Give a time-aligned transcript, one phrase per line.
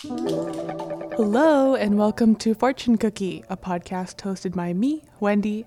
[0.00, 5.66] Hello, and welcome to Fortune Cookie, a podcast hosted by me, Wendy.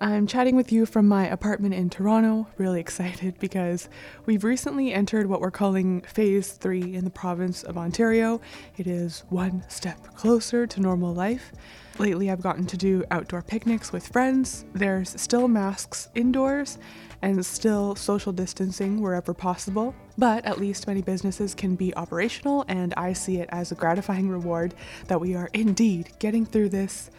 [0.00, 2.46] I'm chatting with you from my apartment in Toronto.
[2.56, 3.88] Really excited because
[4.26, 8.40] we've recently entered what we're calling phase three in the province of Ontario.
[8.76, 11.50] It is one step closer to normal life.
[11.98, 14.66] Lately, I've gotten to do outdoor picnics with friends.
[14.72, 16.78] There's still masks indoors
[17.22, 22.94] and still social distancing wherever possible, but at least many businesses can be operational, and
[22.96, 24.74] I see it as a gratifying reward
[25.08, 27.10] that we are indeed getting through this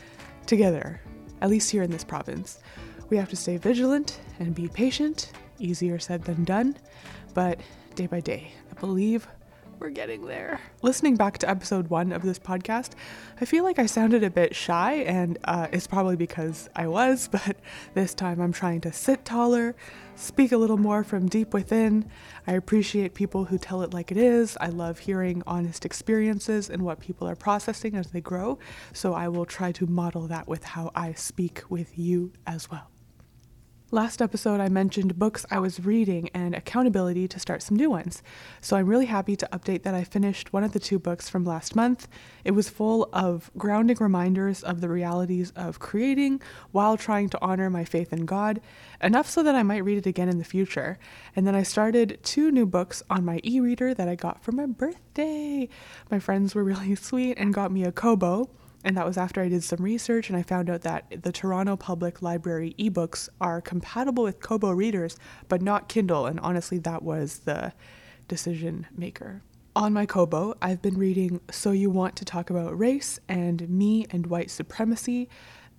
[0.45, 1.02] together,
[1.41, 2.59] at least here in this province.
[3.09, 6.77] We have to stay vigilant and be patient, easier said than done,
[7.34, 7.59] but
[7.95, 9.27] day by day, I believe
[9.79, 10.59] we're getting there.
[10.81, 12.91] Listening back to episode one of this podcast,
[13.39, 17.27] I feel like I sounded a bit shy, and uh, it's probably because I was,
[17.31, 17.55] but
[17.93, 19.76] this time I'm trying to sit taller,
[20.19, 22.09] speak a little more from deep within.
[22.45, 24.57] I appreciate people who tell it like it is.
[24.59, 28.59] I love hearing honest experiences and what people are processing as they grow,
[28.93, 32.91] so I will try to model that with how I speak with you as well.
[33.91, 38.21] Last episode, I mentioned books I was reading and accountability to start some new ones.
[38.62, 41.43] So I'm really happy to update that I finished one of the two books from
[41.43, 42.07] last month.
[42.43, 46.40] It was full of grounding reminders of the realities of creating
[46.71, 48.62] while trying to honor my faith in God,
[49.01, 50.99] enough so that I might read it again in the future.
[51.35, 54.51] And then I started two new books on my e reader that I got for
[54.51, 55.67] my birthday.
[56.12, 58.51] My friends were really sweet and got me a Kobo
[58.84, 61.76] and that was after I did some research and I found out that the Toronto
[61.76, 66.25] Public Library ebooks are compatible with Kobo readers, but not Kindle.
[66.25, 67.74] And honestly, that was the
[68.28, 69.41] decision maker.
[69.75, 74.07] On my Kobo, I've been reading So You Want to Talk About Race and Me
[74.12, 75.30] and White Supremacy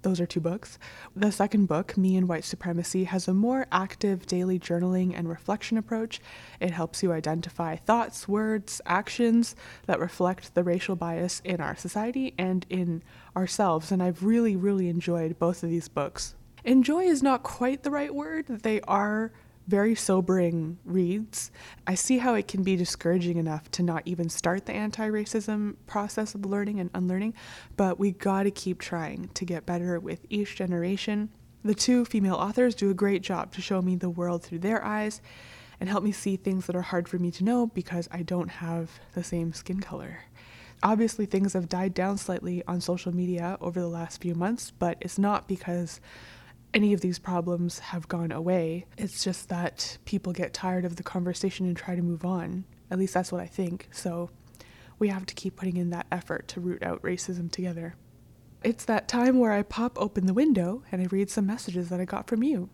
[0.02, 0.78] those are two books.
[1.14, 5.76] The second book, Me and White Supremacy, has a more active daily journaling and reflection
[5.76, 6.20] approach.
[6.58, 9.54] It helps you identify thoughts, words, actions
[9.86, 13.02] that reflect the racial bias in our society and in
[13.36, 13.92] ourselves.
[13.92, 16.34] And I've really, really enjoyed both of these books.
[16.64, 18.46] Enjoy is not quite the right word.
[18.46, 19.32] They are
[19.70, 21.52] very sobering reads.
[21.86, 25.76] I see how it can be discouraging enough to not even start the anti racism
[25.86, 27.34] process of learning and unlearning,
[27.76, 31.30] but we gotta keep trying to get better with each generation.
[31.62, 34.84] The two female authors do a great job to show me the world through their
[34.84, 35.22] eyes
[35.78, 38.48] and help me see things that are hard for me to know because I don't
[38.48, 40.24] have the same skin color.
[40.82, 44.98] Obviously, things have died down slightly on social media over the last few months, but
[45.00, 46.00] it's not because
[46.72, 48.86] any of these problems have gone away.
[48.96, 52.64] It's just that people get tired of the conversation and try to move on.
[52.90, 53.88] At least that's what I think.
[53.90, 54.30] So
[54.98, 57.94] we have to keep putting in that effort to root out racism together.
[58.62, 62.00] It's that time where I pop open the window and I read some messages that
[62.00, 62.68] I got from you.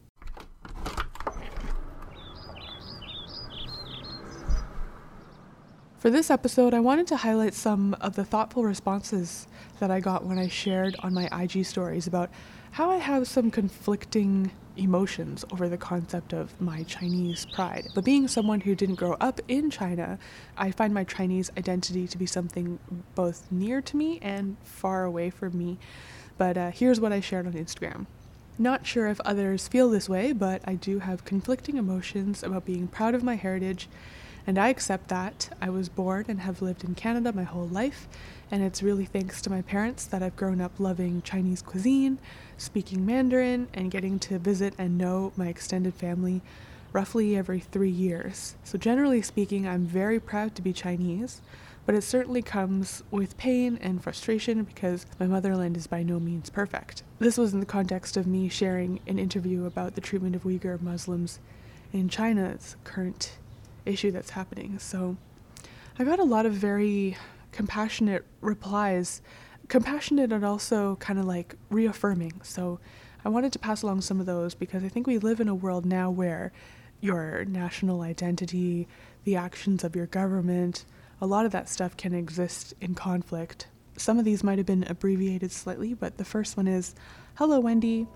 [5.98, 9.48] For this episode, I wanted to highlight some of the thoughtful responses
[9.80, 12.30] that I got when I shared on my IG stories about
[12.72, 17.88] how I have some conflicting emotions over the concept of my Chinese pride.
[17.94, 20.18] But being someone who didn't grow up in China,
[20.56, 22.78] I find my Chinese identity to be something
[23.14, 25.78] both near to me and far away from me.
[26.38, 28.06] But uh, here's what I shared on Instagram.
[28.58, 32.88] Not sure if others feel this way, but I do have conflicting emotions about being
[32.88, 33.88] proud of my heritage
[34.46, 35.50] and I accept that.
[35.60, 38.06] I was born and have lived in Canada my whole life,
[38.50, 42.18] and it's really thanks to my parents that I've grown up loving Chinese cuisine,
[42.56, 46.42] speaking Mandarin, and getting to visit and know my extended family
[46.92, 48.54] roughly every three years.
[48.62, 51.40] So, generally speaking, I'm very proud to be Chinese,
[51.84, 56.50] but it certainly comes with pain and frustration because my motherland is by no means
[56.50, 57.02] perfect.
[57.18, 60.80] This was in the context of me sharing an interview about the treatment of Uyghur
[60.80, 61.40] Muslims
[61.92, 63.38] in China's current
[63.86, 64.78] issue that's happening.
[64.78, 65.16] So
[65.98, 67.16] I got a lot of very
[67.52, 69.22] compassionate replies,
[69.68, 72.40] compassionate and also kind of like reaffirming.
[72.42, 72.78] So
[73.24, 75.54] I wanted to pass along some of those because I think we live in a
[75.54, 76.52] world now where
[77.00, 78.86] your national identity,
[79.24, 80.84] the actions of your government,
[81.20, 83.68] a lot of that stuff can exist in conflict.
[83.96, 86.94] Some of these might have been abbreviated slightly, but the first one is
[87.36, 88.06] Hello, Wendy.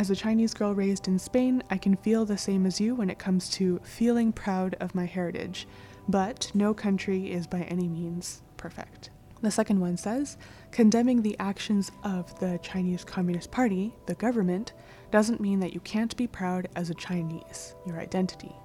[0.00, 3.10] As a Chinese girl raised in Spain, I can feel the same as you when
[3.10, 5.68] it comes to feeling proud of my heritage,
[6.08, 9.10] but no country is by any means perfect.
[9.42, 10.38] The second one says,
[10.70, 14.72] condemning the actions of the Chinese Communist Party, the government,
[15.10, 18.56] doesn't mean that you can't be proud as a Chinese, your identity.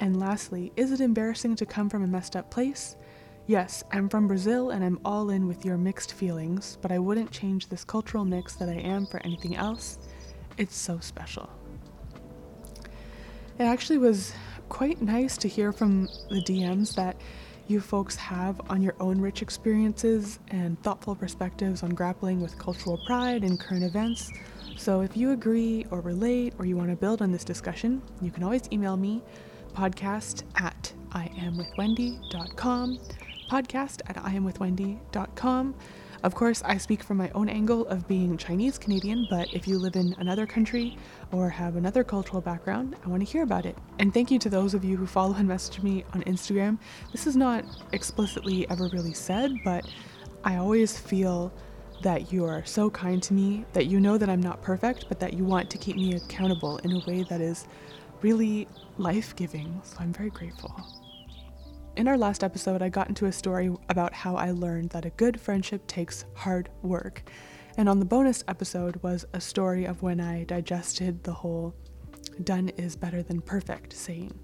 [0.00, 2.96] And lastly, is it embarrassing to come from a messed up place?
[3.46, 7.30] Yes, I'm from Brazil and I'm all in with your mixed feelings, but I wouldn't
[7.30, 9.98] change this cultural mix that I am for anything else.
[10.56, 11.50] It's so special.
[13.58, 14.32] It actually was
[14.70, 17.16] quite nice to hear from the DMs that
[17.66, 22.98] you folks have on your own rich experiences and thoughtful perspectives on grappling with cultural
[23.06, 24.30] pride and current events.
[24.76, 28.30] So if you agree or relate or you want to build on this discussion, you
[28.30, 29.22] can always email me
[29.74, 32.98] podcast at iamwithwendy.com,
[33.50, 35.74] podcast at iamwithwendy.com.
[36.24, 39.78] Of course, I speak from my own angle of being Chinese Canadian, but if you
[39.78, 40.96] live in another country
[41.32, 43.76] or have another cultural background, I want to hear about it.
[43.98, 46.78] And thank you to those of you who follow and message me on Instagram.
[47.12, 49.86] This is not explicitly ever really said, but
[50.44, 51.52] I always feel
[52.02, 55.20] that you are so kind to me, that you know that I'm not perfect, but
[55.20, 57.66] that you want to keep me accountable in a way that is
[58.22, 58.66] really
[58.96, 59.78] life giving.
[59.84, 60.74] So I'm very grateful.
[61.96, 65.10] In our last episode, I got into a story about how I learned that a
[65.10, 67.22] good friendship takes hard work.
[67.76, 71.72] And on the bonus episode was a story of when I digested the whole
[72.42, 74.36] done is better than perfect saying.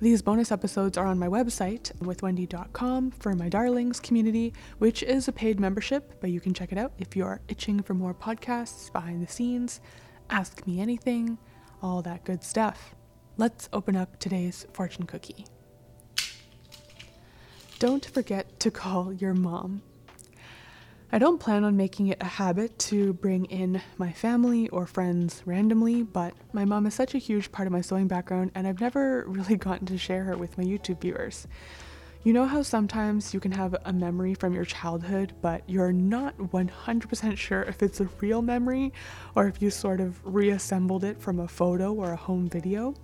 [0.00, 5.32] These bonus episodes are on my website, withwendy.com, for my darlings community, which is a
[5.32, 8.92] paid membership, but you can check it out if you are itching for more podcasts,
[8.92, 9.80] behind the scenes,
[10.30, 11.38] ask me anything,
[11.80, 12.96] all that good stuff.
[13.36, 15.46] Let's open up today's fortune cookie.
[17.78, 19.82] Don't forget to call your mom.
[21.12, 25.42] I don't plan on making it a habit to bring in my family or friends
[25.46, 28.80] randomly, but my mom is such a huge part of my sewing background, and I've
[28.80, 31.46] never really gotten to share her with my YouTube viewers.
[32.24, 36.36] You know how sometimes you can have a memory from your childhood, but you're not
[36.36, 38.92] 100% sure if it's a real memory
[39.36, 42.96] or if you sort of reassembled it from a photo or a home video?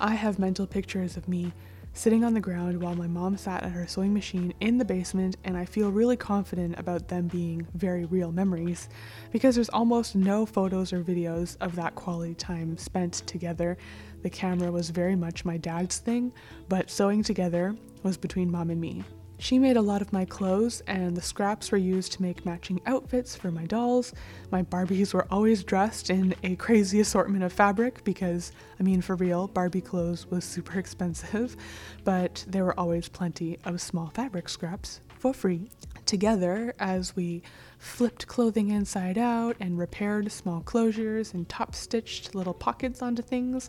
[0.00, 1.52] I have mental pictures of me
[1.96, 5.36] sitting on the ground while my mom sat at her sewing machine in the basement,
[5.44, 8.90] and I feel really confident about them being very real memories
[9.32, 13.78] because there's almost no photos or videos of that quality time spent together.
[14.22, 16.32] The camera was very much my dad's thing,
[16.68, 19.02] but sewing together was between mom and me.
[19.38, 22.80] She made a lot of my clothes, and the scraps were used to make matching
[22.86, 24.14] outfits for my dolls.
[24.50, 29.14] My Barbies were always dressed in a crazy assortment of fabric because, I mean, for
[29.14, 31.54] real, Barbie clothes was super expensive,
[32.02, 35.68] but there were always plenty of small fabric scraps for free.
[36.06, 37.42] Together, as we
[37.78, 43.68] flipped clothing inside out and repaired small closures and top stitched little pockets onto things,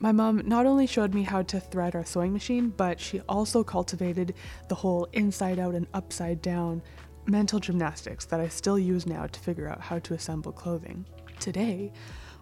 [0.00, 3.62] my mom not only showed me how to thread our sewing machine, but she also
[3.62, 4.34] cultivated
[4.68, 6.82] the whole inside out and upside down
[7.26, 11.06] mental gymnastics that I still use now to figure out how to assemble clothing.
[11.40, 11.92] Today,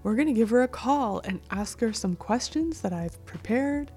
[0.03, 3.93] we're going to give her a call and ask her some questions that I've prepared.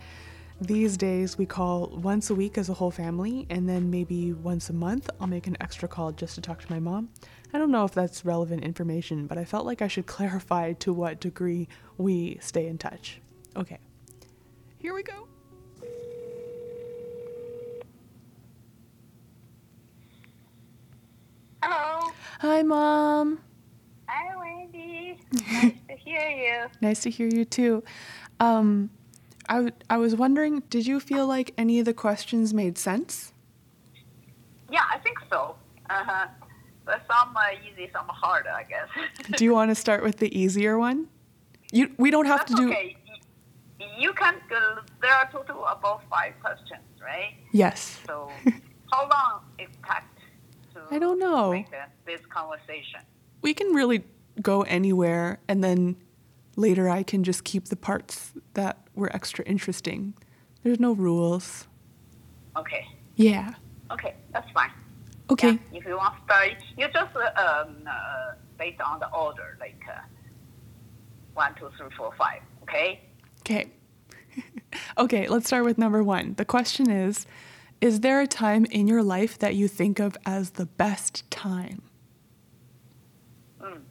[0.62, 4.70] These days, we call once a week as a whole family, and then maybe once
[4.70, 7.10] a month, I'll make an extra call just to talk to my mom.
[7.54, 10.94] I don't know if that's relevant information, but I felt like I should clarify to
[10.94, 11.68] what degree
[11.98, 13.20] we stay in touch.
[13.56, 13.78] Okay.
[14.80, 15.28] Here we go.
[21.64, 22.12] Hello.
[22.40, 23.40] Hi, Mom.
[24.08, 25.18] Hi, Wendy.
[25.52, 26.66] nice to hear you.
[26.82, 27.84] Nice to hear you too.
[28.40, 28.90] Um,
[29.50, 33.34] I, w- I was wondering, did you feel like any of the questions made sense?
[34.70, 35.56] Yeah, I think so.
[35.90, 36.28] Uh-huh.
[36.86, 38.88] But some are easy, some are harder, I guess.
[39.38, 41.08] do you want to start with the easier one?
[41.72, 42.70] You, we don't have That's to do.
[42.70, 42.98] okay.
[43.80, 47.36] You can go, there are total about five questions, right?
[47.52, 48.00] Yes.
[48.08, 48.32] So
[48.92, 50.20] how long expect
[50.74, 51.52] to I don't know.
[51.52, 53.02] make uh, this conversation?
[53.42, 54.04] We can really
[54.42, 55.98] go anywhere, and then
[56.56, 60.14] later I can just keep the parts that were extra interesting.
[60.64, 61.68] There's no rules.
[62.58, 62.88] Okay.
[63.16, 63.54] Yeah.
[63.92, 64.72] Okay, that's fine.
[65.30, 65.52] Okay.
[65.72, 69.58] Yeah, if you want to start, you just uh, um, uh, based on the order,
[69.60, 70.00] like uh,
[71.34, 72.42] one, two, three, four, five.
[72.64, 73.02] Okay.
[73.46, 73.70] Okay.
[74.98, 76.34] okay, let's start with number one.
[76.36, 77.28] The question is
[77.80, 81.84] Is there a time in your life that you think of as the best time?
[83.62, 83.82] Mm.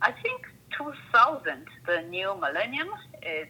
[0.00, 0.46] I think
[0.78, 2.88] 2000, the new millennium,
[3.22, 3.48] is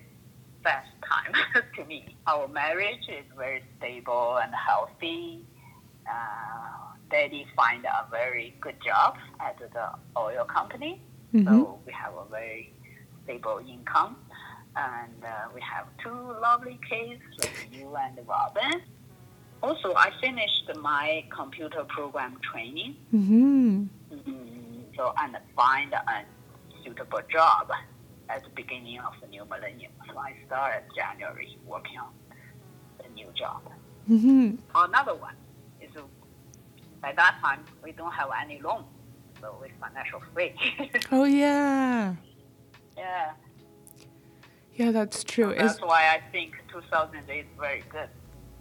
[0.62, 1.32] best time
[1.76, 2.16] to me.
[2.26, 5.44] Our marriage is very stable and healthy.
[6.08, 11.02] Uh, Daddy find a very good job at the oil company,
[11.34, 11.44] Mhm.
[11.44, 12.72] so we have a very
[13.24, 14.16] stable income,
[14.76, 18.82] and uh, we have two lovely kids, like you and Robin.
[19.62, 22.96] Also, I finished my computer program training.
[23.14, 23.84] Mm-hmm.
[24.12, 26.24] Mm, so and find a
[26.84, 27.70] suitable job
[28.28, 29.92] at the beginning of the new millennium.
[30.08, 32.12] So I started January working on
[32.98, 33.62] the new job.
[34.10, 34.56] Mm-hmm.
[34.74, 35.36] Another one
[35.80, 35.90] is
[37.00, 38.84] by that time we don't have any loan,
[39.40, 40.54] so it's financial free.
[41.12, 42.14] Oh, yeah.
[42.96, 43.32] yeah,
[44.74, 45.50] Yeah, that's true.
[45.50, 48.08] Is that's why I think 2000 is very good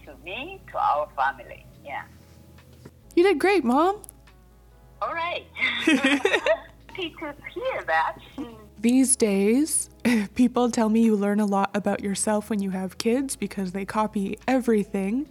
[0.05, 1.65] to me, to our family.
[1.83, 2.03] Yeah.
[3.15, 4.01] You did great, Mom.
[5.01, 5.45] All right.
[6.91, 8.17] Happy to hear that.
[8.79, 9.89] These days,
[10.35, 13.85] people tell me you learn a lot about yourself when you have kids because they
[13.85, 15.29] copy everything.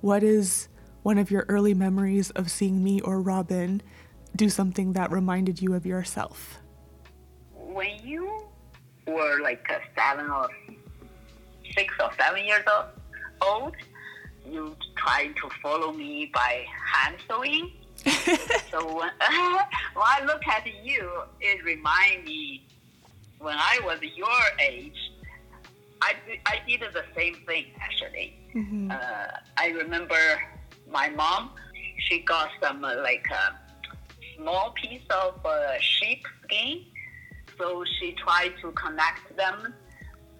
[0.00, 0.68] What is
[1.02, 3.82] one of your early memories of seeing me or Robin
[4.36, 6.58] do something that reminded you of yourself?
[7.54, 8.49] When you
[9.10, 10.48] were like uh, seven or
[11.76, 12.64] six or seven years
[13.42, 13.74] old,
[14.46, 17.72] you tried to follow me by hand sewing.
[18.70, 19.10] so when,
[19.94, 22.66] when I look at you, it reminds me
[23.38, 25.12] when I was your age,
[26.02, 26.14] I,
[26.46, 28.36] I did the same thing actually.
[28.54, 28.90] Mm-hmm.
[28.90, 30.40] Uh, I remember
[30.90, 31.50] my mom,
[31.98, 33.58] she got some uh, like a
[34.36, 36.84] small piece of uh, sheep skin.
[37.60, 39.74] So she tried to connect them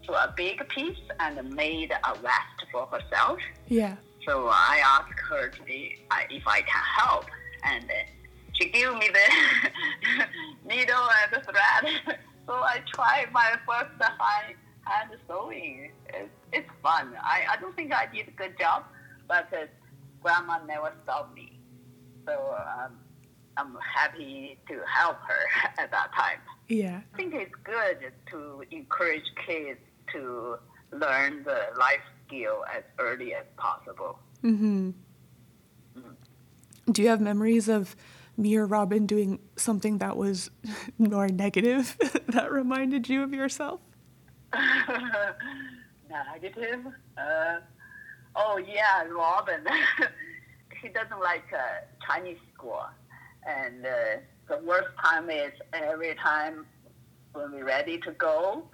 [0.06, 3.38] to a big piece and made a vest for herself.
[3.68, 3.96] Yeah.
[4.26, 7.26] So I asked her to be, uh, if I can help,
[7.62, 7.94] and uh,
[8.54, 10.24] she gave me the
[10.74, 12.18] needle and the thread.
[12.46, 15.90] so I tried my first hand, hand sewing.
[16.08, 17.14] It's, it's fun.
[17.22, 18.84] I, I don't think I did a good job,
[19.28, 19.66] but uh,
[20.22, 21.60] grandma never stopped me.
[22.26, 22.92] So um,
[23.58, 26.38] I'm happy to help her at that time.
[26.70, 27.00] Yeah.
[27.12, 29.80] I think it's good to encourage kids
[30.12, 30.56] to
[30.92, 34.20] learn the life skill as early as possible.
[34.44, 34.90] Mm-hmm.
[36.92, 37.96] Do you have memories of
[38.36, 40.50] me or Robin doing something that was
[40.98, 41.96] more negative
[42.28, 43.80] that reminded you of yourself?
[46.08, 46.86] Negative?
[47.18, 47.58] Uh,
[48.36, 49.64] oh, yeah, Robin.
[50.80, 52.84] he doesn't like uh, Chinese school.
[53.46, 54.20] And uh,
[54.50, 56.66] the worst time is every time
[57.32, 58.64] when we're ready to go,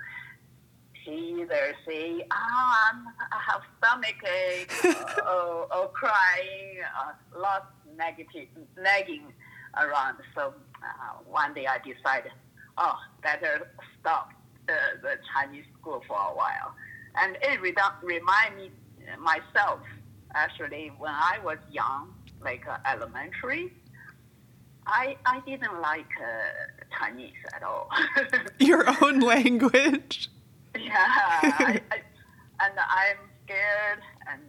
[1.05, 4.73] he either say, ah, I'm, I have stomach ache,
[5.19, 7.67] or, or, crying, uh, lots
[7.97, 8.49] negative,
[8.83, 9.33] nagging
[9.77, 10.17] around.
[10.35, 12.33] So uh, one day I decided,
[12.79, 14.31] oh, better stop
[14.67, 16.75] the, the Chinese school for a while.
[17.17, 18.71] And it re- remind me
[19.21, 19.81] myself,
[20.35, 23.73] actually, when I was young, like uh, elementary,
[24.87, 27.91] I, I didn't like uh, Chinese at all.
[28.59, 30.31] Your own language.
[30.79, 31.97] Yeah, I, I,
[32.65, 34.01] and I'm scared
[34.31, 34.43] and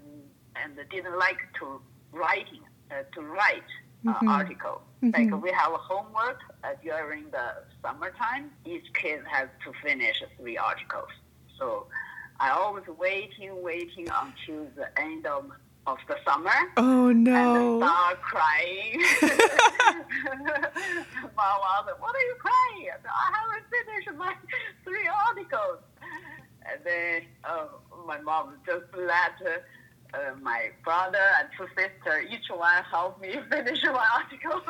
[0.56, 1.80] and didn't like to
[2.12, 3.64] writing uh, to write
[4.08, 4.30] uh, Mhm.
[4.30, 4.82] article.
[5.04, 5.14] Mhm.
[5.34, 7.48] Like we have homework uh, during the
[7.82, 8.52] summertime.
[8.66, 11.10] Each kid has to finish three articles.
[11.60, 11.88] So
[12.40, 15.52] I always waiting, waiting until the end of
[15.88, 16.52] of the summer.
[16.78, 17.80] Oh And no.
[17.80, 19.02] start crying.
[21.38, 22.90] Mom was what are you crying?
[23.06, 24.34] I haven't finished my
[24.84, 25.80] three articles.
[26.70, 27.68] And then uh,
[28.06, 29.40] my mom just let
[30.14, 34.62] uh, my brother and two sisters, each one help me finish my article.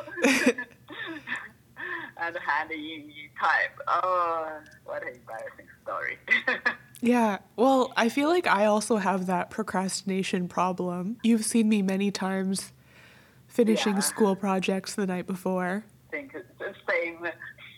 [2.18, 3.72] and hand in in time.
[3.88, 6.18] Oh, what an embarrassing story.
[7.02, 7.38] Yeah.
[7.56, 11.18] Well, I feel like I also have that procrastination problem.
[11.24, 12.72] You've seen me many times
[13.58, 14.02] finishing Yeah.
[14.12, 15.84] school projects the night before.
[16.08, 17.20] I think it's the same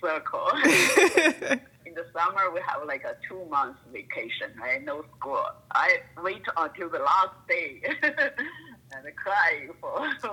[0.03, 0.47] circle.
[1.87, 4.83] In the summer, we have like a two month vacation, right?
[4.83, 5.45] No school.
[5.71, 5.89] I
[6.21, 7.81] wait until the last day
[8.93, 10.31] and cry for to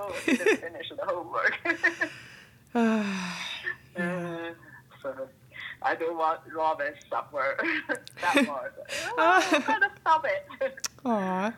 [0.65, 1.55] finish the homework.
[2.75, 3.05] yeah.
[3.97, 4.53] Uh,
[5.01, 5.09] so
[5.81, 7.57] I don't want Robin suffer
[8.21, 8.73] that much.
[9.17, 10.87] Oh, gotta stop it.
[11.05, 11.53] Aw.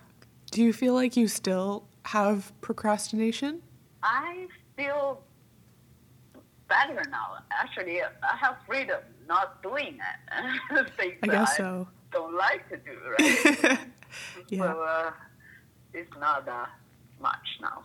[0.52, 3.62] Do you feel like you still have procrastination?
[4.04, 5.22] I feel
[6.68, 7.38] better now.
[7.52, 10.92] Actually, I have freedom not doing it.
[10.98, 11.88] Things I guess so.
[12.12, 13.80] don't like to do, right?
[14.50, 14.74] Yeah.
[14.74, 15.12] So uh,
[15.94, 16.70] it's not that
[17.22, 17.84] much now.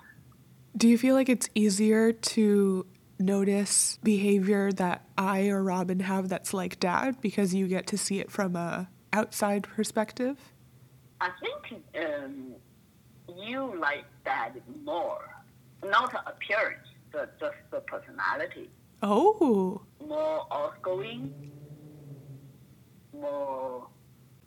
[0.75, 2.87] Do you feel like it's easier to
[3.19, 8.21] notice behavior that I or Robin have that's like dad because you get to see
[8.21, 10.39] it from a outside perspective?
[11.21, 12.55] I think um,
[13.37, 15.34] you like dad more,
[15.85, 18.71] not appearance, but just the personality.
[19.03, 19.83] Oh.
[20.07, 21.33] More outgoing,
[23.13, 23.87] more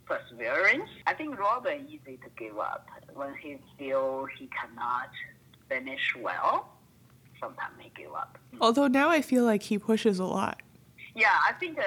[0.06, 0.90] perseverance.
[1.06, 5.10] I think Robin easy to give up when he feel he cannot
[5.70, 6.70] finish well.
[7.40, 8.38] Sometimes he give up.
[8.60, 10.62] Although now I feel like he pushes a lot.
[11.16, 11.84] Yeah, I think uh,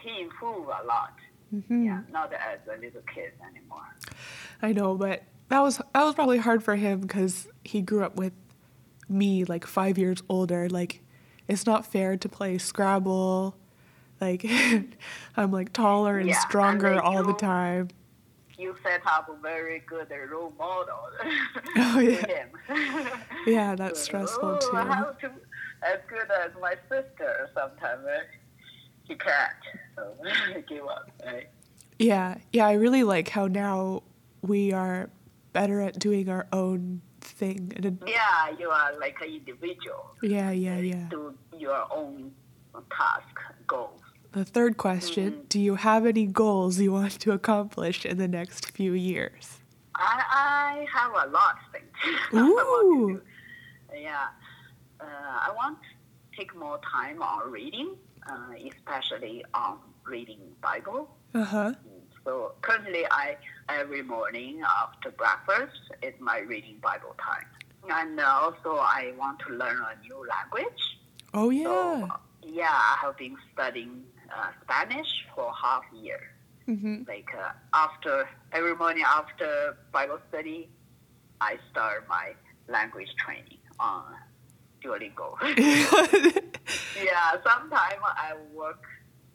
[0.00, 1.14] he improved a lot.
[1.54, 1.84] Mhm.
[1.84, 3.86] Yeah, not as a little kid anymore.
[4.62, 5.22] I know, but
[5.52, 8.32] that was that was probably hard for him because he grew up with
[9.06, 10.66] me like five years older.
[10.70, 11.02] Like,
[11.46, 13.54] it's not fair to play Scrabble.
[14.18, 14.46] Like,
[15.36, 17.88] I'm like taller and Yeah, stronger they all the time.
[18.56, 20.96] you set up a very good role model
[21.76, 22.26] Oh, yeah.
[22.26, 22.48] him.
[23.46, 24.76] Yeah, that's So, stressful too.
[24.76, 25.30] How to
[25.82, 27.50] as good as my sister?
[27.54, 28.20] Sometimes uh,
[29.04, 29.52] he can't,
[29.96, 30.14] so
[30.66, 31.10] give up.
[31.26, 31.50] Right?
[31.98, 34.02] Yeah, yeah, I really like how now
[34.40, 35.10] we are
[35.52, 37.72] better at doing our own thing.
[38.06, 40.14] Yeah, you are like an individual.
[40.22, 41.06] yeah, yeah, yeah.
[41.10, 42.32] Do your own
[42.96, 44.00] task goals.
[44.32, 45.40] The third question Mm-hmm.
[45.48, 49.58] Do you have any goals you want to accomplish in the next few years?
[49.94, 51.92] I, I have a lot of things
[52.32, 53.22] I want to Ooh.
[53.94, 54.28] Yeah.
[54.98, 57.94] Uh, I want to take more time on reading,
[58.30, 61.10] uh, especially on reading Bible.
[61.34, 61.72] Uh huh.
[62.24, 63.36] So currently, I
[63.68, 67.46] every morning after breakfast is my reading Bible time,
[67.90, 70.82] and also I want to learn a new language.
[71.34, 72.08] Oh, So yeah.
[72.42, 74.02] yeah, I have been studying
[74.36, 76.20] uh, Spanish for half a year.
[76.66, 80.68] hmm like uh, after every morning after Bible study,
[81.40, 82.32] I start my
[82.68, 84.04] language training on
[84.82, 85.34] Duolingo.
[86.96, 88.82] yeah, sometimes I work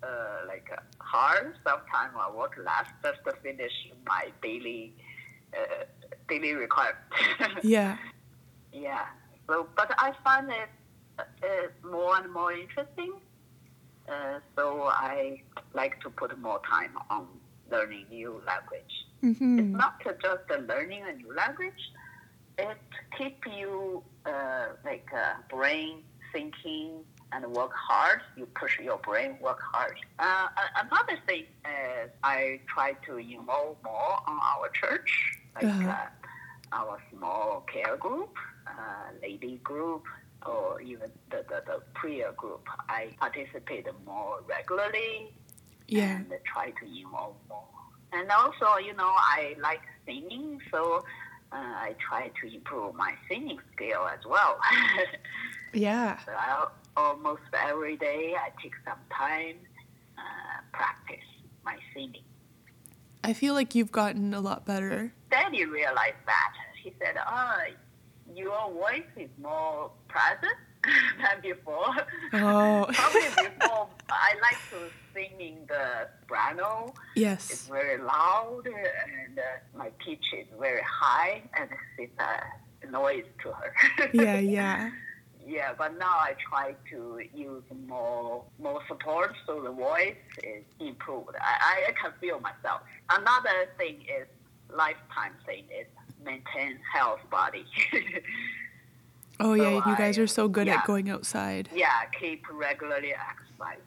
[0.03, 1.53] uh, like uh, hard.
[1.65, 3.71] Sometimes I work less just to finish
[4.05, 4.93] my daily
[5.53, 5.85] uh,
[6.29, 6.97] daily requirement.
[7.63, 7.97] yeah.
[8.71, 9.05] yeah.
[9.47, 10.69] So, but I find it
[11.19, 13.13] uh, more and more interesting.
[14.07, 15.41] Uh, so I
[15.73, 17.27] like to put more time on
[17.71, 18.93] learning new language.
[19.57, 21.83] It's hmm not just learning a new language.
[22.57, 22.77] It
[23.17, 28.21] keep you uh, like uh, brain thinking and work hard.
[28.35, 29.95] You push your brain, work hard.
[30.19, 30.47] Uh,
[30.81, 35.09] another thing is I try to involve more on our church,
[35.55, 35.89] like Uh-huh.
[35.89, 38.35] uh, our small care group,
[38.67, 38.71] uh,
[39.21, 40.03] lady group,
[40.45, 42.65] or even the, the, the prayer group.
[42.89, 45.33] I participate more regularly
[45.87, 46.17] Yeah.
[46.17, 47.63] and try to involve more.
[48.13, 51.03] And also, you know, I like singing, so
[51.51, 51.55] uh,
[51.87, 54.59] I try to improve my singing skill as well.
[55.73, 56.17] Yeah.
[56.25, 59.55] so I, almost every day, I take some time
[60.17, 61.23] uh, practice
[61.63, 62.23] my singing.
[63.23, 65.13] I feel like you've gotten a lot better.
[65.29, 66.53] Daddy realized that.
[66.81, 67.59] He said, "Ah,
[68.33, 70.57] your voice is more present
[71.21, 71.95] than before."
[72.33, 72.87] Oh.
[72.93, 76.93] Probably before, I like to sing in the soprano.
[77.15, 77.49] Yes.
[77.51, 83.51] It's very loud and uh, my pitch is very high and it's a noise to
[83.51, 83.73] her.
[84.13, 84.91] Yeah, yeah.
[85.47, 91.35] Yeah, but now I try to use more more support so the voice is improved.
[91.39, 92.81] I, I can feel myself.
[93.09, 94.27] Another thing is
[94.75, 95.87] lifetime thing is
[96.23, 97.65] maintain health body.
[99.39, 99.83] Oh, yeah.
[99.83, 100.77] So You guys I- are so good yeah.
[100.77, 101.69] at going outside.
[101.71, 103.83] yeah, keep regularly exercise.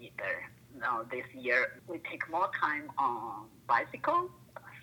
[0.00, 0.34] Either
[0.78, 4.30] now this year we take more time on bicycle,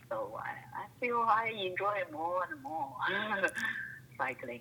[0.09, 0.49] so I,
[0.81, 2.91] I feel I enjoy more and more
[4.17, 4.59] cycling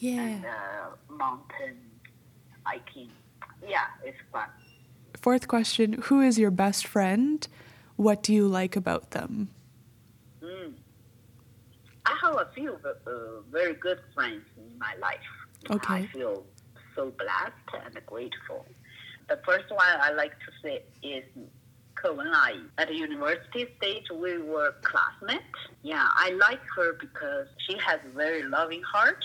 [0.00, 0.42] and Yeah.
[0.44, 1.78] uh, mountain
[2.64, 3.10] hiking.
[3.66, 4.48] Yeah, it's fun.
[5.20, 7.46] Fourth question Who is your best friend?
[7.96, 9.48] What do you like about them?
[10.42, 10.74] Mm.
[12.04, 15.30] I have a few uh, very good friends in my life.
[15.70, 15.94] Okay.
[15.94, 16.44] I feel
[16.94, 18.66] so blessed and grateful.
[19.28, 21.24] The first one I like to say is
[21.96, 22.60] Ke Wen Ai.
[22.78, 25.42] At the university stage, we were classmates.
[25.82, 29.24] Yeah, I like her because she has a very loving heart.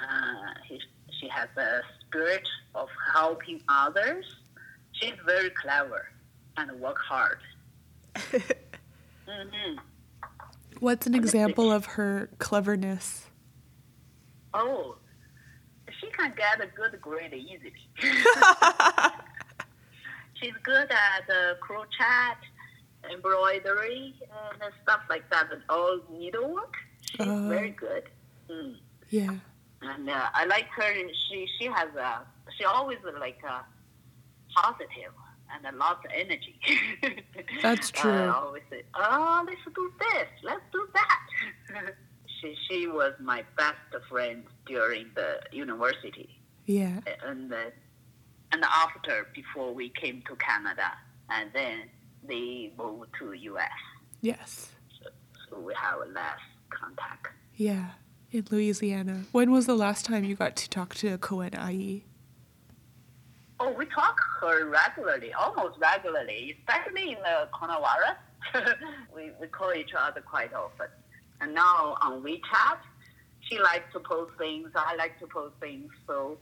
[0.00, 0.80] Uh, he,
[1.20, 4.24] she has a spirit of helping others.
[4.92, 6.08] She's very clever
[6.56, 7.38] and work hard.
[9.26, 9.76] hmm
[10.80, 13.26] What's an example of her cleverness?
[14.54, 14.96] Oh,
[16.00, 17.72] she can get a good grade easily.
[20.40, 22.38] She's good at uh, crochet,
[23.12, 24.14] embroidery,
[24.62, 26.74] and stuff like that, and all needlework.
[27.02, 27.48] She's Oh.
[27.48, 28.04] very good.
[28.50, 28.76] Mm.
[29.10, 29.36] Yeah.
[29.82, 30.92] And uh, I like her.
[31.28, 32.20] She she has a
[32.56, 33.64] she always like a
[34.54, 35.12] positive
[35.52, 36.58] and a lot of energy.
[37.62, 38.10] That's true.
[38.10, 41.92] I always say, oh, let's do this, let's do that.
[42.40, 43.76] she she was my best
[44.08, 47.00] friend during the university, Yeah.
[47.26, 47.56] and uh,
[48.52, 50.92] and after before we came to Canada,
[51.30, 51.82] and then
[52.26, 53.70] they moved to U.S.
[54.20, 54.70] Yes.
[55.48, 56.38] So we have less
[56.68, 57.28] contact.
[57.56, 57.86] Yeah.
[58.32, 59.24] In Louisiana.
[59.32, 62.02] When was the last time you got to talk to Wen Ai?
[63.58, 68.76] Oh, we talk her regularly, almost regularly, especially in uh, the coronavirus.
[69.14, 70.86] we, we call each other quite often.
[71.40, 72.78] And now on WeChat,
[73.40, 76.38] she likes to post things, I like to post things, so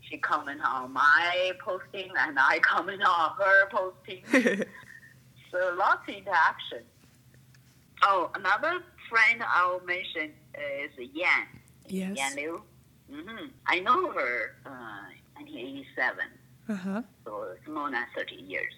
[0.00, 4.24] she comment on my posting and I comment on her posting.
[5.52, 6.82] so lots of interaction.
[8.02, 11.46] Oh, another friend I'll mention is Yan.
[11.88, 12.16] Yes.
[12.16, 12.62] Yan Liu.
[13.10, 16.24] hmm I know her uh, 1987,
[16.68, 17.02] Uh huh.
[17.24, 18.72] so it's more than 30 years.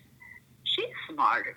[0.64, 1.56] She's smart,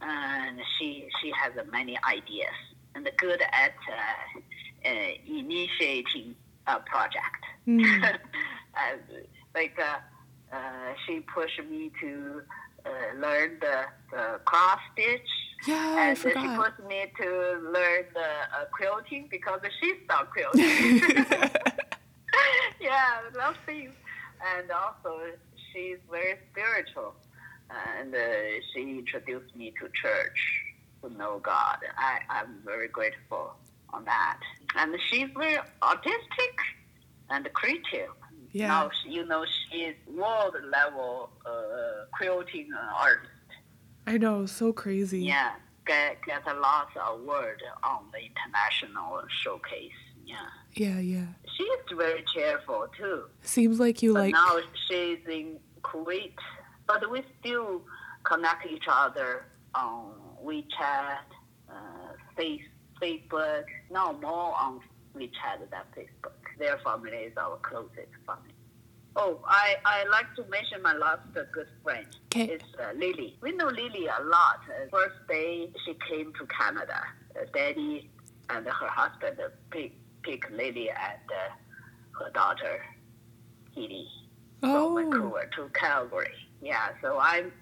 [0.00, 2.54] and she she has uh, many ideas
[2.94, 4.90] and good at uh, uh,
[5.26, 7.42] initiating a project.
[7.66, 7.82] Mm.
[9.54, 9.98] like uh,
[10.54, 12.42] uh, she pushed me to
[12.86, 15.28] uh, learn the, the cross stitch.
[15.66, 16.56] Yeah, I and she forgot.
[16.76, 17.28] pushed me to
[17.72, 21.00] learn the uh, quilting because she started quilting.
[22.80, 23.92] yeah, love things.
[24.56, 25.20] And also,
[25.72, 27.14] she's very spiritual.
[27.98, 28.18] And uh,
[28.72, 30.64] she introduced me to church
[31.02, 31.78] to know God.
[31.96, 33.54] I, I'm very grateful
[33.92, 34.40] on that.
[34.76, 36.56] And she's very artistic
[37.30, 38.10] and creative.
[38.52, 38.68] Yeah.
[38.68, 43.30] Now, you know, she's world level uh, quilting artist.
[44.06, 45.20] I know, so crazy.
[45.22, 45.52] Yeah,
[45.86, 49.92] get, get a lot of award on the international showcase.
[50.26, 50.36] Yeah.
[50.74, 51.26] Yeah, yeah.
[51.56, 53.24] She's very cheerful too.
[53.42, 54.32] Seems like you But like.
[54.32, 56.34] now she's in Kuwait,
[56.86, 57.82] but we still
[58.24, 60.12] connect each other on
[60.44, 61.18] WeChat,
[61.70, 61.74] uh,
[62.36, 62.62] face,
[63.00, 63.64] Facebook.
[63.90, 64.80] No, more on
[65.16, 66.32] WeChat than Facebook.
[66.58, 68.53] Their family is our closest family.
[69.16, 72.06] Oh, I, I like to mention my last uh, good friend.
[72.30, 72.44] 'Kay.
[72.46, 73.36] It's uh, Lily.
[73.40, 74.60] We know Lily a lot.
[74.68, 77.00] Uh, first day she came to Canada,
[77.36, 78.10] uh, Daddy
[78.50, 82.84] and her husband uh, pick, pick Lily and uh, her daughter,
[83.74, 84.08] Kitty
[84.60, 86.34] from Oh, Vancouver to Calgary.
[86.60, 87.52] Yeah, so I'm.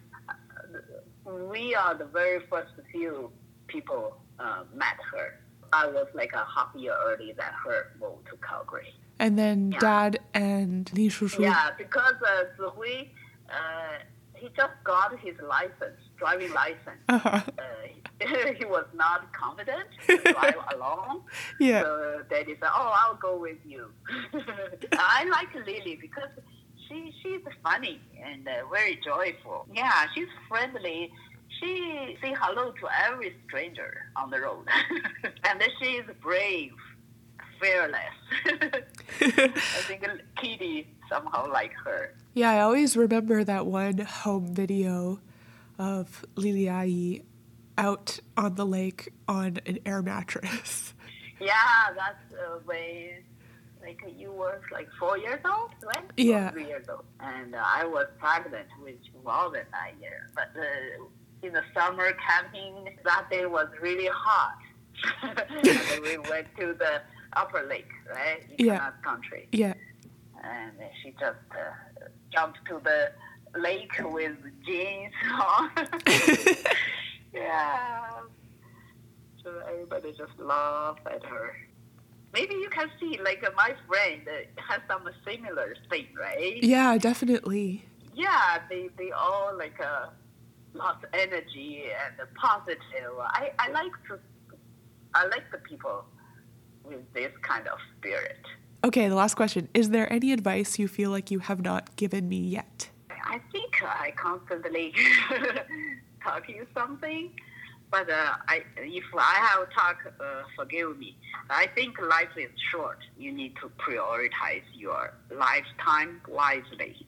[1.27, 3.31] We are the very first few
[3.67, 5.39] people uh, met her.
[5.73, 8.93] I was like a half year early than her moved to Calgary.
[9.25, 9.79] And then Yeah.
[9.89, 11.41] dad and Li Shushu.
[11.49, 12.99] Yeah, because uh, Zihui,
[13.59, 13.97] uh,
[14.41, 17.03] he just got his license, driving license.
[17.09, 17.41] Uh-huh.
[17.65, 17.65] Uh,
[18.61, 21.17] he was not confident to drive alone.
[21.69, 21.83] Yeah.
[21.85, 21.93] So
[22.31, 23.83] daddy said, "Oh, I'll go with you."
[25.19, 26.33] I like Lily because
[26.85, 27.97] she she's funny
[28.29, 29.59] and uh, very joyful.
[29.83, 31.01] Yeah, she's friendly.
[31.61, 31.73] She
[32.23, 34.67] say hello to every stranger on the road,
[35.49, 36.73] and then she is brave,
[37.63, 38.01] fearless.
[39.21, 40.05] I think
[40.37, 42.15] Kitty somehow like her.
[42.35, 45.21] Yeah, I always remember that one home video
[45.79, 47.23] of Liliai
[47.79, 50.95] out on the lake on an air mattress.
[51.41, 51.55] Yeah,
[51.97, 53.25] that's uh, when
[53.83, 56.05] like you were like four years old, right?
[56.05, 56.51] Or Yeah.
[56.53, 60.31] three years old, and uh, I was pregnant, which wasn't that year.
[60.37, 61.05] But uh,
[61.45, 64.57] in the summer camping, that day was really hot,
[65.65, 67.03] and we went to the
[67.37, 68.43] upper lake, right?
[68.59, 68.91] In Yeah.
[69.03, 69.75] Country, Yeah.
[70.43, 73.13] and she just uh, jumped to the
[73.59, 75.71] lake with jeans on.
[77.33, 78.09] yeah.
[79.43, 81.57] So everybody just laughed at her.
[82.33, 86.63] Maybe you can see, like uh, my friend uh, has some similar thing, right?
[86.63, 87.85] Yeah, definitely.
[88.15, 90.07] Yeah, they they all like uh,
[90.75, 93.13] lots energy and positive.
[93.21, 94.19] I I like to,
[95.15, 96.05] I like the people
[96.85, 98.39] with this kind of spirit.
[98.85, 99.69] Okay, the last question.
[99.75, 102.91] Is there any advice you feel like you have not given me yet?
[103.25, 104.93] I think I constantly
[106.23, 107.31] taught you something,
[107.91, 111.17] but uh, I, if I have talk, uh, forgive me.
[111.49, 112.99] I think life is short.
[113.17, 117.07] You need to prioritize your lifetime wisely,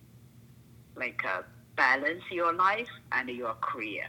[0.94, 1.42] like uh,
[1.76, 4.04] balance your life and your career.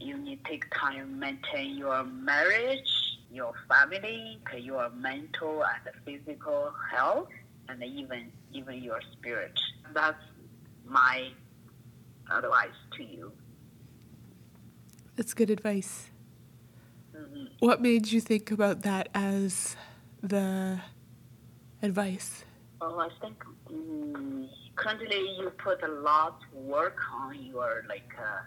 [0.00, 2.88] You need to take time maintain your marriage,
[3.32, 7.28] your family, your mental and physical health,
[7.68, 9.52] and even even your spirit.
[9.94, 10.22] That's
[10.84, 11.28] my
[12.30, 13.32] advice to you.
[15.16, 16.10] That's good advice.
[17.14, 19.76] hmm What made you think about that as
[20.22, 20.80] the
[21.82, 22.44] advice?
[22.80, 23.36] Well, I think
[23.70, 28.40] mm, currently you put a lot of work on your like uh,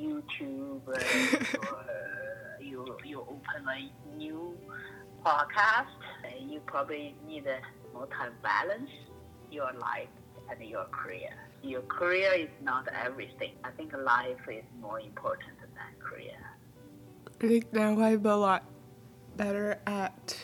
[0.00, 0.80] YouTube.
[0.88, 2.33] Uh, or, uh,
[2.64, 4.56] you you open a new
[5.24, 6.00] podcast.
[6.40, 7.60] You probably need a
[7.92, 8.90] more time balance
[9.50, 10.08] your life
[10.50, 11.34] and your career.
[11.62, 13.52] Your career is not everything.
[13.62, 15.68] I think life is more important than
[16.00, 16.36] career.
[17.42, 18.64] I think now I'm a lot
[19.36, 20.38] better at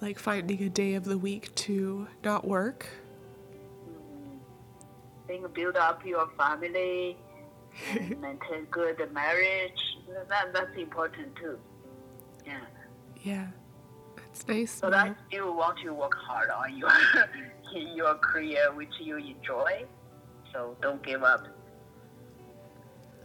[0.00, 2.86] like finding a day of the week to not work.
[3.88, 4.38] Mm,
[5.26, 7.16] think build up your family,
[8.20, 9.93] maintain good marriage.
[10.28, 11.58] That that's important too.
[12.46, 12.60] Yeah.
[13.22, 13.46] Yeah.
[14.30, 14.70] It's nice.
[14.72, 15.04] So now.
[15.04, 16.90] that you want to work hard on your
[17.94, 19.84] your career, which you enjoy.
[20.52, 21.46] So don't give up.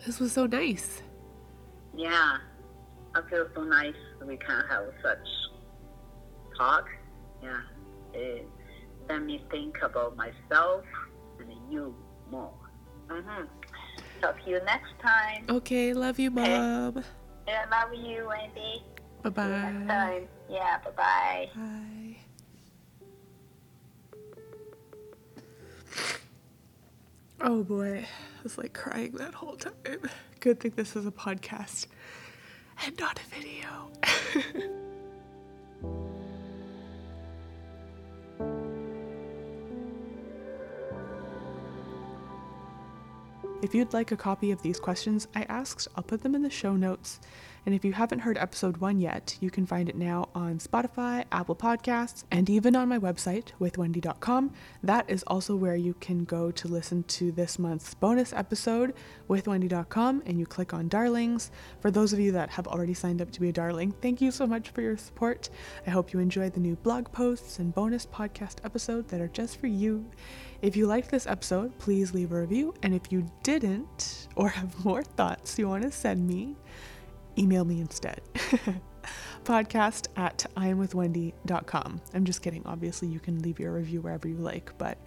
[0.05, 1.01] This was so nice.
[1.95, 2.37] Yeah.
[3.15, 5.27] I feel so nice we can have such
[6.57, 6.87] talk.
[7.41, 7.61] Yeah,
[8.13, 8.45] it
[9.07, 10.83] let me think about myself
[11.39, 11.95] and you
[12.29, 12.53] more.
[13.07, 13.45] Mm-hmm.
[14.21, 15.45] Talk to you next time.
[15.49, 17.03] Okay, love you, Mom.
[17.47, 18.83] Yeah, love you, Wendy.
[19.23, 19.47] Bye bye.
[19.47, 20.27] Next time.
[20.49, 21.49] Yeah, bye bye.
[21.55, 22.17] Bye.
[27.41, 29.73] Oh boy, I was like crying that whole time.
[30.41, 31.87] Good thing this is a podcast
[32.85, 34.75] and not a video.
[43.69, 46.49] If you'd like a copy of these questions I asked, I'll put them in the
[46.49, 47.19] show notes.
[47.69, 51.25] And if you haven't heard episode one yet, you can find it now on Spotify,
[51.31, 54.51] Apple Podcasts, and even on my website, withwendy.com.
[54.81, 58.95] That is also where you can go to listen to this month's bonus episode,
[59.29, 61.51] withwendy.com, and you click on Darlings.
[61.79, 64.31] For those of you that have already signed up to be a darling, thank you
[64.31, 65.51] so much for your support.
[65.85, 69.59] I hope you enjoyed the new blog posts and bonus podcast episode that are just
[69.59, 70.09] for you.
[70.63, 72.73] If you liked this episode, please leave a review.
[72.81, 76.55] And if you didn't, or have more thoughts you want to send me,
[77.37, 78.21] email me instead.
[79.43, 82.01] Podcast at iamwithwendy.com.
[82.13, 82.63] I'm just kidding.
[82.65, 84.97] Obviously, you can leave your review wherever you like, but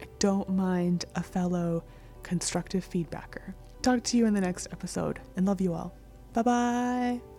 [0.00, 1.84] I don't mind a fellow
[2.22, 3.54] constructive feedbacker.
[3.82, 5.94] Talk to you in the next episode and love you all.
[6.32, 7.31] Bye bye.